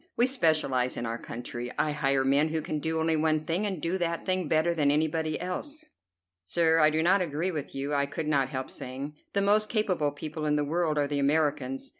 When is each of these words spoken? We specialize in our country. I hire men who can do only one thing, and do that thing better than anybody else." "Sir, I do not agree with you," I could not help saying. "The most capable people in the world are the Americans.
We 0.17 0.25
specialize 0.25 0.97
in 0.97 1.05
our 1.05 1.19
country. 1.19 1.71
I 1.77 1.91
hire 1.91 2.25
men 2.25 2.47
who 2.49 2.63
can 2.63 2.79
do 2.79 2.99
only 2.99 3.15
one 3.15 3.45
thing, 3.45 3.67
and 3.67 3.79
do 3.79 3.99
that 3.99 4.25
thing 4.25 4.47
better 4.47 4.73
than 4.73 4.89
anybody 4.89 5.39
else." 5.39 5.85
"Sir, 6.43 6.79
I 6.79 6.89
do 6.89 7.03
not 7.03 7.21
agree 7.21 7.51
with 7.51 7.75
you," 7.75 7.93
I 7.93 8.07
could 8.07 8.27
not 8.27 8.49
help 8.49 8.71
saying. 8.71 9.13
"The 9.33 9.43
most 9.43 9.69
capable 9.69 10.11
people 10.11 10.47
in 10.47 10.55
the 10.55 10.65
world 10.65 10.97
are 10.97 11.05
the 11.07 11.19
Americans. 11.19 11.89